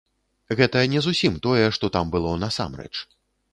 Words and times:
Гэта 0.59 0.81
не 0.93 1.03
зусім 1.07 1.37
тое, 1.45 1.67
што 1.77 1.93
там 1.99 2.05
было 2.19 2.35
насамрэч. 2.47 2.93